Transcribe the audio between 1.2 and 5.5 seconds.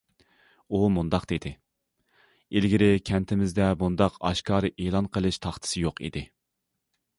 دېدى: ئىلگىرى كەنتىمىزدە بۇنداق ئاشكارا ئېلان قىلىش